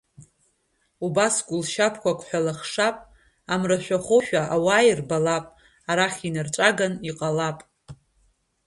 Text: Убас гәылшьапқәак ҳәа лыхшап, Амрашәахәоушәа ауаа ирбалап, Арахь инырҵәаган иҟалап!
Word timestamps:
Убас 1.05 1.35
гәылшьапқәак 1.47 2.19
ҳәа 2.27 2.45
лыхшап, 2.45 2.97
Амрашәахәоушәа 3.53 4.41
ауаа 4.55 4.87
ирбалап, 4.89 5.45
Арахь 5.89 6.21
инырҵәаган 6.27 6.93
иҟалап! 7.09 7.57